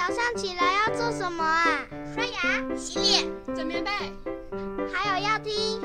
[0.00, 1.86] 早上起来要做什么啊？
[2.14, 3.90] 刷牙、洗脸、整棉被，
[4.90, 5.78] 还有要听《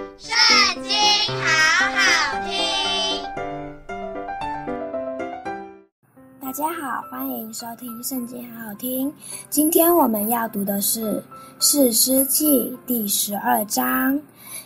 [6.57, 9.11] 大家好，欢迎收听《圣经》，好好听。
[9.49, 11.15] 今天我们要读的是
[11.59, 14.17] 《士师记》第十二章。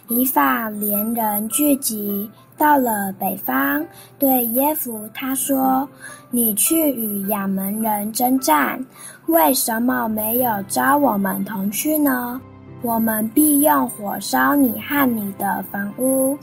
[0.07, 2.29] 以法莲人聚集。
[2.55, 3.83] 到了北方，
[4.19, 5.89] 对耶弗他说
[6.29, 8.85] ：“你去与亚扪人征战，
[9.25, 12.39] 为什么没有招我们同去呢？
[12.83, 16.37] 我们必用火烧你和你的房屋。”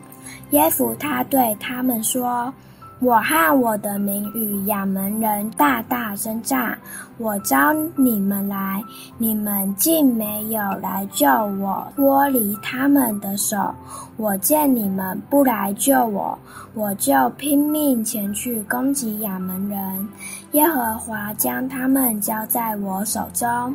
[0.51, 2.53] 耶弗他对他们说。
[2.99, 6.77] 我和我的民与亚扪人大大争战，
[7.19, 8.83] 我召你们来，
[9.19, 13.75] 你们竟没有来救我，脱离他们的手。
[14.17, 16.39] 我见你们不来救我，
[16.73, 20.09] 我就拼命前去攻击亚扪人。
[20.53, 23.75] 耶和华将他们交在我手中。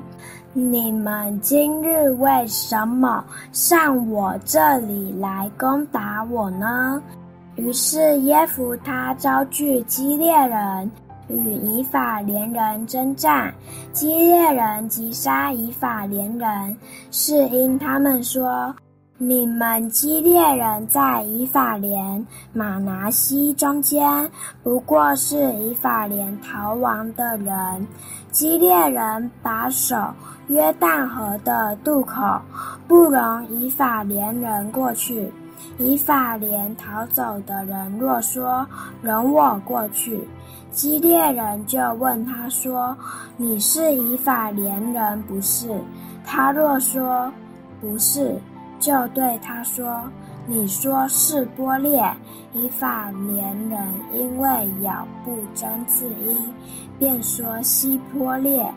[0.51, 6.99] 你们今日为什么上我这里来攻打我呢？
[7.55, 10.91] 于是耶弗他招聚基列人
[11.27, 13.53] 与以法莲人争战，
[13.93, 16.77] 基列人击杀以法莲人，
[17.11, 18.73] 是因他们说
[19.17, 24.29] ：“你们基列人在以法莲、玛拿西中间，
[24.63, 27.87] 不过是以法莲逃亡的人。”
[28.31, 29.95] 基列人把守
[30.47, 32.39] 约旦河的渡口，
[32.87, 35.31] 不容以法莲人过去。
[35.77, 38.65] 以法莲逃走的人若说
[39.01, 40.19] ：“容我过去。”
[40.71, 42.95] 基列人就问他说
[43.35, 45.69] ：“你是以法莲人不是？”
[46.25, 47.31] 他若说
[47.81, 48.35] ：“不是。”
[48.81, 50.03] 就对他说
[50.51, 52.03] ：“你说是波列。”
[52.53, 53.79] 以法莲人
[54.13, 56.37] 因为咬不争字音，
[56.99, 58.69] 便说西波列。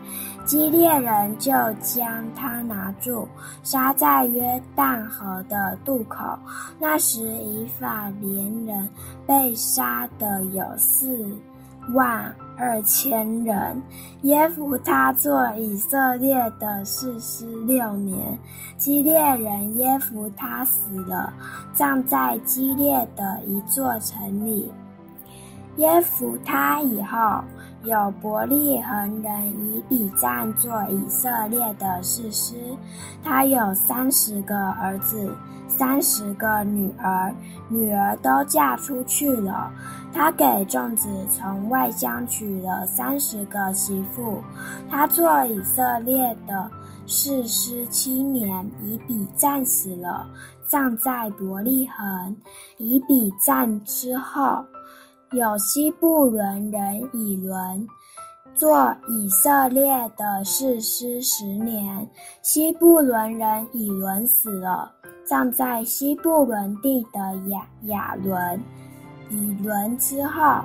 [0.45, 3.27] 基列人就将他拿住，
[3.63, 6.23] 杀在约旦河的渡口。
[6.79, 8.89] 那时以法莲人
[9.27, 11.27] 被杀的有四
[11.93, 13.81] 万二千人。
[14.23, 18.37] 耶弗他做以色列的士师六年，
[18.77, 21.33] 基列人耶弗他死了，
[21.73, 24.71] 葬在基列的一座城里。
[25.77, 27.43] 耶弗他以后，
[27.83, 32.55] 有伯利恒人以比赞做以色列的士师，
[33.23, 35.35] 他有三十个儿子，
[35.67, 37.33] 三十个女儿，
[37.67, 39.69] 女儿都嫁出去了。
[40.13, 44.41] 他给众子从外乡娶了三十个媳妇。
[44.89, 46.71] 他做以色列的
[47.05, 50.25] 士师七年，以比赞死了，
[50.65, 52.35] 葬在伯利恒。
[52.77, 54.63] 以比赞之后，
[55.31, 57.87] 有西布伦人以伦
[58.53, 62.07] 做以色列的士师十年，
[62.41, 64.89] 西布伦人以伦死了，
[65.25, 68.61] 葬在西布伦地的亚亚伦。
[69.29, 70.61] 以伦之后，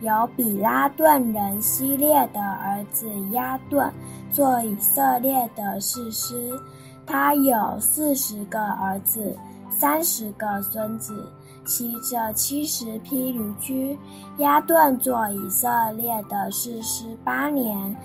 [0.00, 3.92] 有比拉顿人希列的儿子亚顿
[4.30, 6.58] 做以色列的士师，
[7.04, 9.36] 他有四十个儿子，
[9.68, 11.28] 三十个孙子。
[11.64, 13.98] 骑着七十匹驴驹，
[14.38, 17.96] 押顿做以色列的士师八年。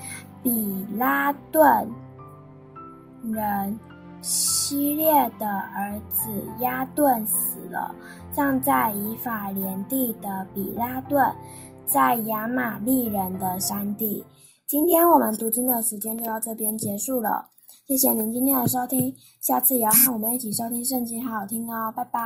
[0.41, 1.85] 比拉顿
[3.21, 3.77] 人
[4.21, 7.93] 希列的儿子押顿死了，
[8.31, 11.29] 葬在以法莲地的比拉顿，
[11.85, 14.25] 在亚玛利人的山地。
[14.65, 17.47] 今天我们读经的时间就到这边结束了，
[17.85, 22.19] 谢谢您今天的收听，下次也要和我们一起收听圣经，好好听哦，拜拜。